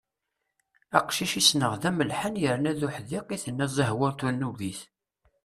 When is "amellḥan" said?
1.89-2.39